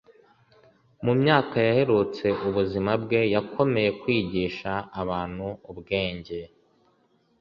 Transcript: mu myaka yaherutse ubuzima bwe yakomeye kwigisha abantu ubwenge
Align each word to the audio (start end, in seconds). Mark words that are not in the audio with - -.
mu 1.05 1.13
myaka 1.21 1.57
yaherutse 1.67 2.25
ubuzima 2.47 2.91
bwe 3.03 3.21
yakomeye 3.35 3.89
kwigisha 4.01 4.71
abantu 5.01 5.47
ubwenge 5.71 6.39